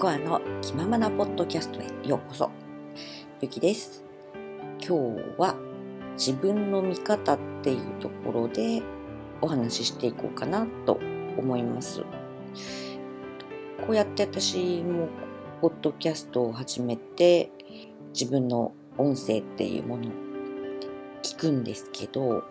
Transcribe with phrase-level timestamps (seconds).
[0.00, 2.50] コアの気ままなポッドキャストへようこそ。
[3.42, 4.02] ゆきです。
[4.78, 5.56] 今日は
[6.14, 8.80] 自分の見方っていうところで
[9.42, 10.98] お話ししていこうかなと
[11.36, 12.00] 思います。
[12.00, 15.08] こうやって私も
[15.60, 17.50] ポッドキャストを始めて
[18.14, 20.12] 自分の音声っていうものを
[21.22, 22.44] 聞くんですけど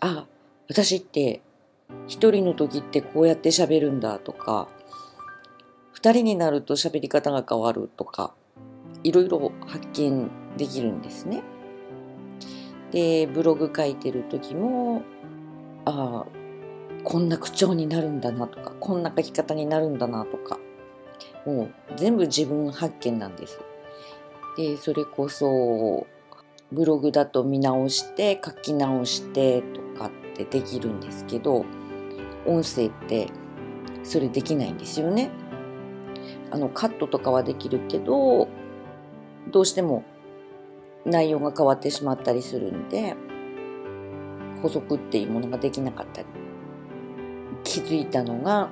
[0.00, 0.26] あ
[0.68, 1.40] 私って
[2.06, 4.68] 一人の時ってこうやって喋るんだとか
[5.98, 8.32] 二人になると喋り方が変わるとか
[9.02, 11.42] いろいろ発見できるんですね。
[12.92, 15.02] でブログ書いてる時も
[15.86, 16.26] ああ
[17.02, 20.60] こんな口調になるんだなとかこんな書き方になるんだなとか
[21.44, 23.58] もう全部自分発見なんです。
[24.56, 26.06] でそれこそ
[26.70, 31.64] ブログだと見直して書き直してとかってできるんですけど
[32.46, 33.26] 音声って
[34.04, 35.30] それできないんですよね。
[36.50, 38.48] あのカットとかはできるけど
[39.50, 40.04] どうしても
[41.04, 43.14] 内容が変わってしまったりするんで
[44.62, 46.26] 補足っていうものができなかったり。
[47.64, 48.70] 気づいたのが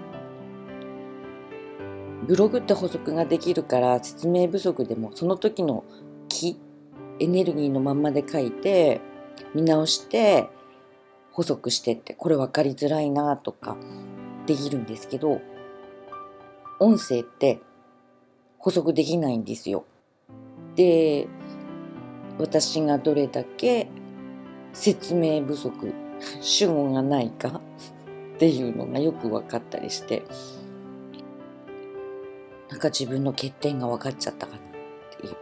[2.26, 5.84] ブログって補足ができるから説明不足でもその時の
[6.28, 6.58] 気
[7.18, 9.00] エネルギーのまんまで書いて
[9.54, 10.48] 見直して
[11.30, 13.76] 補足してってこれ分かりづらいなとか
[14.46, 15.40] できるんですけど
[16.80, 17.60] 音声って
[18.66, 19.84] 補足できないんですよ。
[20.74, 21.28] で
[22.36, 23.86] 私がどれだけ
[24.72, 25.94] 説明不足
[26.42, 27.60] 主語がないか
[28.34, 30.24] っていうのがよく分かったりして
[32.68, 34.60] なんか自分の欠点が分かっちゃったかなっ
[35.20, 35.36] ていう。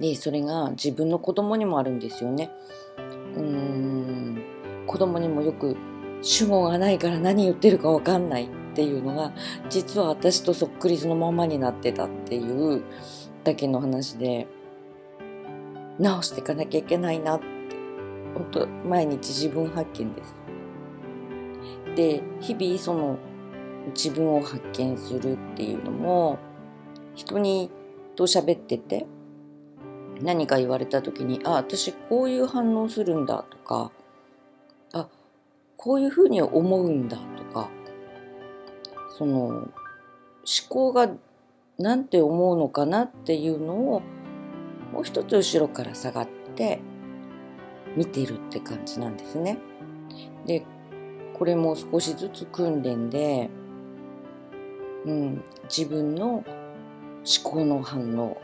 [0.00, 2.50] でそれが自分の子供にもあるんですよね。
[3.36, 4.42] うーん
[4.88, 5.76] 子供にもよく
[6.20, 9.32] 主語がないから何言ってるか分かんないっていうのが
[9.70, 12.82] 実は私とそっくりそのままになってたっていう
[13.42, 14.46] だけの話で
[15.98, 17.46] 直していかなきゃいけないなって
[18.34, 20.34] 本当毎日自分発見です。
[21.96, 23.16] で日々その
[23.94, 26.38] 自分を発見するっていうのも
[27.14, 27.70] 人に
[28.14, 29.06] と喋ってて
[30.20, 33.90] 何か言われた時にあ私こういう反応するんだとか
[34.92, 35.08] あ
[35.78, 37.16] こういうふうに思うんだ
[39.16, 39.70] その思
[40.68, 41.10] 考が
[41.78, 44.02] 何て思うのかなっていうのを
[44.92, 46.80] もう一つ後ろから下がって
[47.96, 49.58] 見てるって感じなんですね。
[50.46, 50.64] で
[51.34, 53.50] これも少しずつ訓練で、
[55.04, 56.44] うん、自分の思
[57.42, 58.38] 考の反応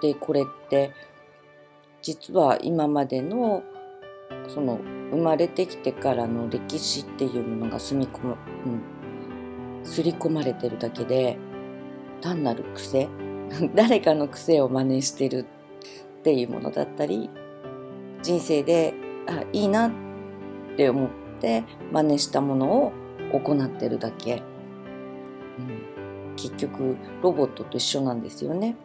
[0.00, 0.92] でこれって
[2.00, 3.62] 実は今までの
[4.48, 4.78] その
[5.10, 8.36] 生まれてきてからの歴史っていうものが住み込む、
[8.66, 8.82] うん、
[9.84, 11.38] 刷り込まれてるだけで
[12.20, 13.08] 単なる癖
[13.74, 15.46] 誰かの癖を真似してる
[16.20, 17.30] っていうものだったり
[18.22, 18.94] 人生で
[19.26, 19.92] あいいなっ
[20.76, 21.08] て思っ
[21.40, 22.92] て真似したものを
[23.32, 24.42] 行ってるだけ、
[25.58, 25.62] う
[26.32, 28.76] ん、結局ロボットと一緒なんですよね。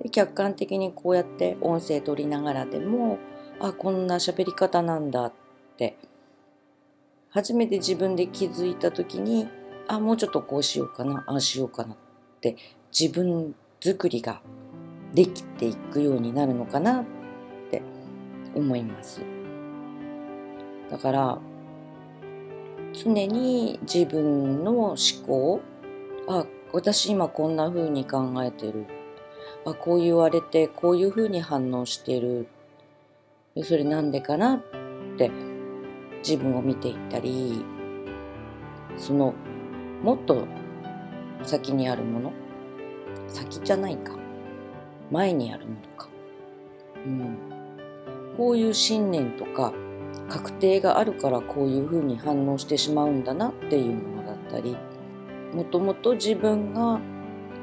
[0.00, 3.18] で客観的にこうやって音声取りながらでも
[3.60, 5.32] あこんな喋り方なんだっ
[5.76, 5.96] て。
[7.32, 9.48] 初めて自分で気づいた時に
[9.92, 11.96] あもうちょっとこうしようかなああしようかなっ
[12.40, 12.56] て
[12.98, 14.40] 自分作りが
[15.12, 17.04] できていくようになるのかなっ
[17.70, 17.82] て
[18.54, 19.20] 思います。
[20.90, 21.38] だから
[22.94, 25.60] 常に自分の思考
[26.26, 28.86] あ私今こんな風に考えてる。
[29.66, 32.48] あこう言われてこういうふうに反応してる。
[33.62, 34.62] それなんでかなっ
[35.18, 35.30] て
[36.26, 37.62] 自分を見ていったり
[38.96, 39.34] その
[40.02, 40.46] もっと
[41.42, 42.32] 先にあるもの？
[43.28, 44.16] 先じゃないか？
[45.10, 46.08] 前にあるものか、
[47.06, 47.36] うん、
[48.36, 49.72] こういう信念とか
[50.28, 54.76] 確定があるからこういうふうに反応してしまうんだなっていうものだったり
[55.54, 56.98] もともと自分が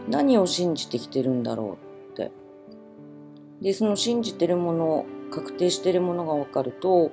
[0.07, 1.77] 何を信じてきてるんだろ
[2.09, 2.31] うって。
[3.61, 7.11] でその信じてるもの確定してるものが分かると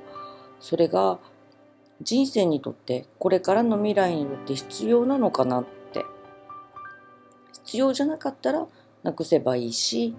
[0.61, 1.19] それが
[2.03, 6.05] 人生にとってこれからの未来にとって必要なのかなって。
[7.65, 8.67] 必要じゃなかったら
[9.03, 10.15] なくせばいいし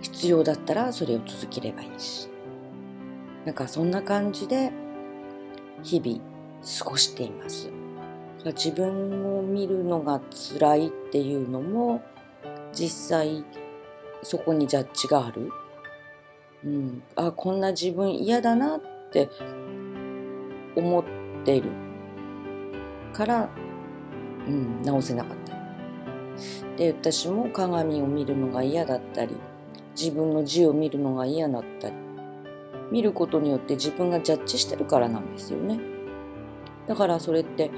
[0.00, 2.28] 必要だったらそれを続ければいいし。
[3.44, 4.72] なんかそんな感じで
[5.82, 6.20] 日々
[6.78, 7.70] 過ごしています。
[8.46, 10.20] 自分を見るのが
[10.58, 12.02] 辛いっていうのも
[12.72, 13.44] 実際
[14.22, 15.50] そこにジャッジがある、
[16.64, 18.80] うん、あこんな自分嫌だなっ
[19.10, 19.30] て
[20.76, 21.04] 思っ
[21.44, 21.70] てる
[23.12, 23.48] から
[24.46, 25.54] うん、直せなかった。
[25.54, 29.36] りで私も鏡を見るのが嫌だったり
[29.96, 31.94] 自分の字を見るのが嫌だったり
[32.90, 35.80] 見ることによって自分がジャッジしてるからなんですよね。
[36.86, 37.70] だからそれって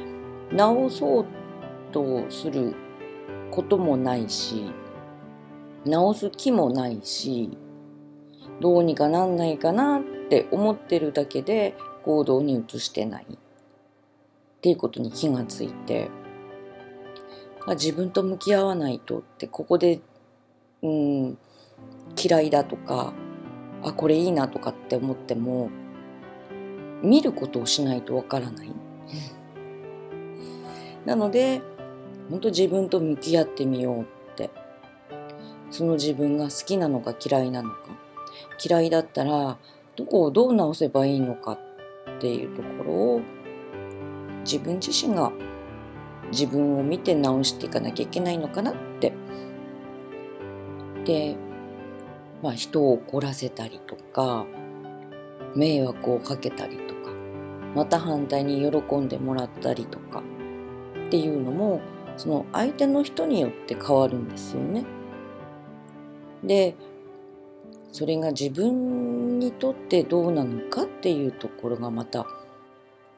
[0.52, 1.26] 直そう
[1.92, 2.75] とする
[3.50, 4.72] こともないし
[5.84, 7.56] 直す気もないし
[8.60, 11.76] どうにかなんないかなって思ってるだけで
[12.06, 13.26] 行動に移してない。
[13.29, 13.37] っ
[14.62, 16.08] ていうことに気がついて。
[17.75, 20.00] 自分と向き合わないとってここで、
[20.82, 21.38] うん、
[22.23, 23.12] 嫌いだとか
[23.82, 25.70] あこれいいなとかって思っても
[27.03, 28.70] 見ることをしないとわからない。
[31.05, 31.61] なので
[32.31, 34.05] 本当自分と向き合ってみようっ
[34.37, 34.50] て。
[35.70, 37.76] その自分が好きなのか嫌いなのか。
[38.64, 39.59] 嫌いだったら
[39.97, 41.59] どこをどう直せばいいのかっ
[42.20, 43.20] ていうところを
[44.44, 45.32] 自分自身が
[46.30, 49.12] 自分を見て直していかなきゃいけないのかなって
[51.04, 51.36] で
[52.42, 54.46] まあ人を怒らせたりとか
[55.54, 57.10] 迷惑をかけたりとか
[57.74, 60.22] また反対に喜んでもらったりとか
[61.06, 61.80] っていうのも
[62.16, 64.84] その相手の人によって変わるんですよね。
[66.42, 66.74] で
[67.92, 72.27] それが自分にとってどうなのかっていうところがまた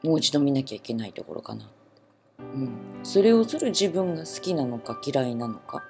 [0.03, 1.69] もう一度見なきゃいけないところかな。
[2.39, 2.69] うん、
[3.03, 5.83] それをする自分が好きなのか嫌いなのか。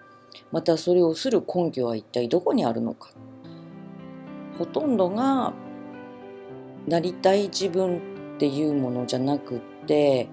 [0.52, 3.12] またそれをする根拠は一体どこにあるのか。
[4.58, 5.54] ほとんどが
[6.88, 7.98] なりたい自分
[8.36, 10.28] っていうものじゃなくって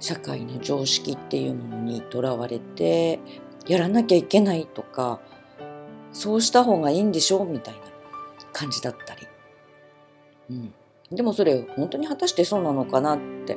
[0.00, 3.20] 社会の常識っていうものにとらわれて
[3.68, 5.20] やらなきゃいけないとか
[6.12, 7.80] そうした方がいいんでしょうみたいな
[8.52, 9.28] 感じだったり、
[10.50, 10.72] うん、
[11.16, 13.56] でもそれ本当に果たしてそうなのかなって。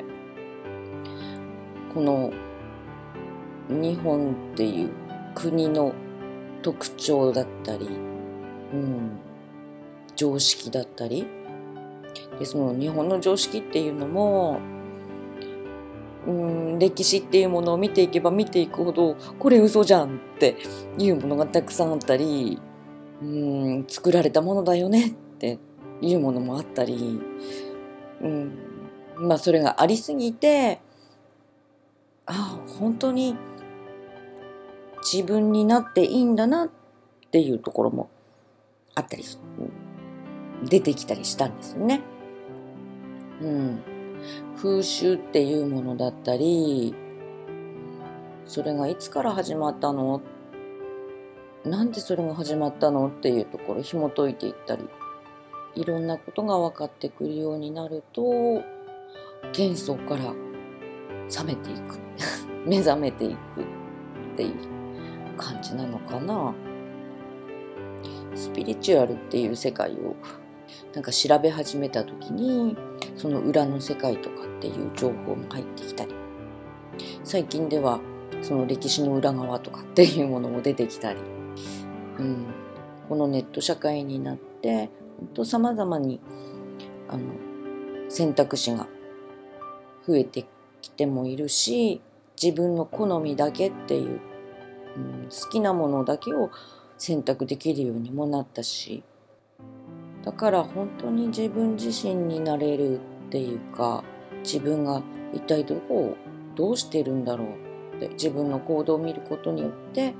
[1.93, 2.31] この
[3.69, 4.89] 日本っていう
[5.35, 5.93] 国の
[6.63, 7.87] 特徴だったり、
[8.73, 9.19] うん、
[10.15, 11.27] 常識だったり。
[12.39, 14.59] でその日本の常識っていうのも
[16.27, 20.57] うん歴史っていうものを見ていけば見ていくほどこれ嘘じゃんって
[20.97, 22.59] いうものがたくさんあったり
[23.21, 25.59] うん作られたものだよねって
[26.03, 27.19] いうものもあったり、
[28.21, 28.57] うん、
[29.17, 30.81] まあそれがありすぎて
[32.25, 33.35] ああ本当に
[35.01, 36.69] 自分になっていいんだなっ
[37.31, 38.09] ていうところも
[38.95, 39.23] あったり
[40.63, 42.01] 出てきたりしたんですよね。
[43.41, 43.79] うん、
[44.57, 46.93] 風習っていうものだったり
[48.45, 50.21] それがいつから始まったの？
[51.65, 53.07] なんでそれが始まったの？
[53.07, 54.87] っていうところ紐解いていったり。
[55.75, 58.21] いろんなことが分かってくるようになると
[59.57, 61.99] 幻想から冷めていく。
[62.65, 63.63] 目覚めていくっ
[64.37, 64.53] ていう
[65.35, 66.53] 感じなのかな。
[68.35, 70.15] スピリチュアルっていう世界を
[70.93, 72.75] なんか調べ始めた時に
[73.15, 76.13] その裏の世界とかっていう情報も入ってきたり。
[77.23, 77.99] 最近では
[78.41, 81.19] その歴史の裏側とかっていうものも出てきたり、
[82.19, 82.45] うん、
[83.07, 84.89] このネット社会になって
[85.23, 86.19] 本当さまざまに
[87.07, 87.23] あの
[88.09, 88.87] 選択肢が
[90.05, 90.45] 増えて
[90.81, 92.01] きてもいるし
[92.41, 94.19] 自分の好みだけっていう、
[94.97, 96.51] うん、好きなものだけを
[96.97, 99.01] 選択できるようにもなったし
[100.25, 102.99] だから本当に自分自身になれるっ
[103.29, 104.03] ていうか
[104.43, 105.01] 自分が
[105.33, 106.17] 一体どこを
[106.55, 110.13] どうしてるんだろうって自分の行動を見ることによって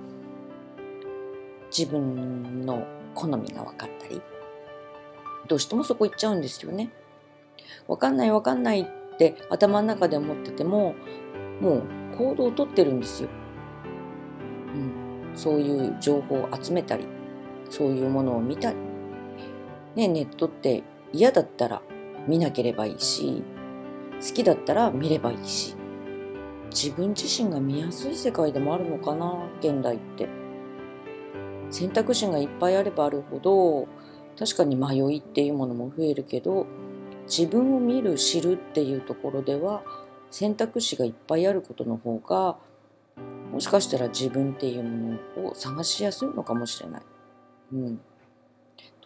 [1.78, 4.22] 自分の好みが分かったり
[5.48, 6.92] どうしてもそこ行っちゃうんですよね。
[7.88, 10.96] 分かんない分かんないって頭の中で思ってても
[11.60, 11.84] もう
[12.18, 13.30] 行動をとってるんですよ。
[14.74, 17.06] うん、そういう情報を集めたり
[17.70, 18.78] そういうものを見たり、
[19.96, 21.82] ね、ネットって嫌だったら
[22.28, 23.44] 見なければいいし
[24.22, 25.76] 好きだったら見ればいいし
[26.72, 30.28] 自分自身が見やすい世界でもあるのかな現代って
[31.70, 33.88] 選択肢がいっぱいあればあるほど
[34.38, 36.66] 確かに迷いっていうものも増えるけど
[37.28, 39.84] 自分を見る知るっていうところでは
[40.32, 42.58] 選択肢がいっぱいあることの方が
[43.52, 47.02] もしかしたら自分っていうものを探しやすいのかもしれない。
[47.74, 48.02] うん。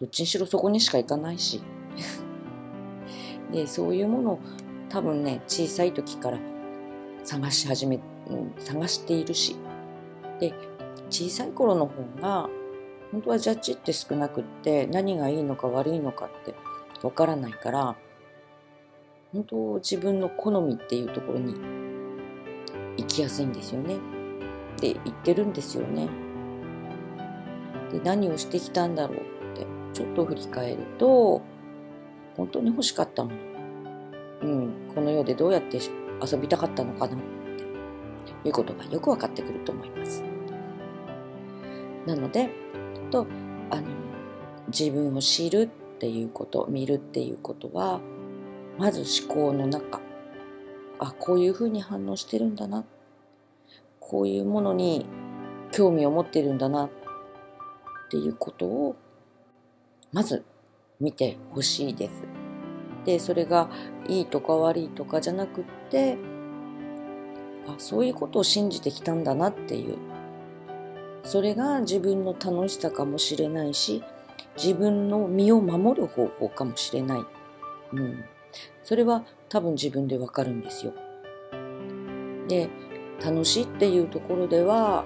[0.00, 1.60] どっちにしろそこにしか行かないし。
[3.52, 4.38] で、そういうものを
[4.88, 6.38] 多分ね、小さい時から
[7.24, 9.56] 探し始め、うん、探しているし。
[10.40, 10.54] で、
[11.10, 12.48] 小さい頃の方が
[13.12, 16.54] 本当はジャッジって少なくって何がいいのか悪いのかって
[17.02, 17.96] わからないから
[19.32, 21.54] 本当自分の好みっていうところに
[22.96, 23.98] 生きやすいんですよねっ
[24.80, 26.08] て言ってるんですよね。
[27.92, 29.20] で何をしてきたんだろうっ
[29.56, 31.40] てちょっと振り返ると
[32.36, 33.36] 本当に欲しかったもの、
[34.42, 35.80] うん、この世でどうやって
[36.22, 40.22] 遊びたかったのかなっていうことがよく分かってくると思います。
[42.06, 42.50] なので
[43.10, 43.26] と
[43.70, 43.88] あの
[44.68, 45.62] 自分を知る
[45.96, 48.00] っていうこと見るっていうことは
[48.78, 50.00] まず思考の中
[50.98, 52.84] あこういうふうに反応してるんだな
[54.00, 55.06] こういうものに
[55.72, 56.90] 興味を持ってるんだなっ
[58.10, 58.96] ていうことを
[60.12, 60.44] まず
[61.00, 62.24] 見てほしいです。
[63.04, 63.70] でそれが
[64.08, 66.16] いいとか悪いとかじゃなくって
[67.66, 69.96] あそういうことを信じてきたんだなっていう
[71.24, 74.02] それが自分の楽しさかもしれないし
[74.56, 77.24] 自分の身を守る方法かもしれない、
[77.92, 78.24] うん、
[78.82, 80.92] それは多分自分でわかるんですよ。
[82.48, 82.68] で
[83.22, 85.04] 楽しいっていうところでは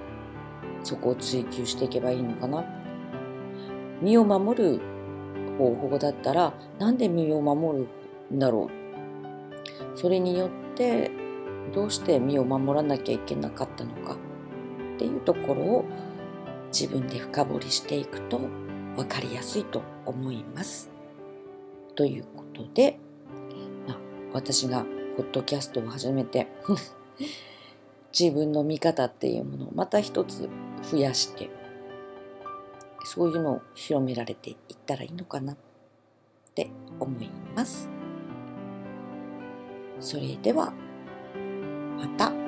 [0.83, 2.64] そこを追求していけばいいのかな。
[4.00, 4.81] 身を守る
[5.59, 7.88] 方法だったらなんで身を守る
[8.35, 8.71] んだろ
[9.95, 9.99] う。
[9.99, 11.11] それによって
[11.73, 14.16] どうして身を守らなきゃいけなかったのか。
[14.94, 15.84] っていうところを
[16.68, 18.38] 自分で深掘りしていくと
[18.96, 20.90] 分かりやすいと思います。
[21.94, 22.99] ということで、
[23.87, 23.99] まあ、
[24.32, 24.84] 私が
[25.16, 26.49] ポッドキャストを始めて
[28.18, 30.49] 自分の見方っていうものをまた一つ
[30.90, 31.50] 増やして
[33.04, 34.56] そういうのを広められていっ
[34.87, 35.56] たらいいのかなっ
[36.54, 37.90] て思います。
[40.00, 40.72] それでは
[41.99, 42.41] また。